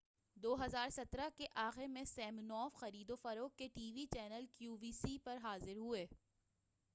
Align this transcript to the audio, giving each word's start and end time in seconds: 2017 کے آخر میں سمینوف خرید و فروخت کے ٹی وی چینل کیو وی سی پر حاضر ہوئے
2017 0.37 1.27
کے 1.37 1.45
آخر 1.63 1.87
میں 1.87 2.03
سمینوف 2.05 2.73
خرید 2.75 3.11
و 3.11 3.15
فروخت 3.15 3.57
کے 3.57 3.67
ٹی 3.73 3.91
وی 3.95 4.05
چینل 4.13 4.45
کیو 4.57 4.77
وی 4.77 4.91
سی 4.93 5.17
پر 5.23 5.37
حاضر 5.43 5.77
ہوئے 5.77 6.05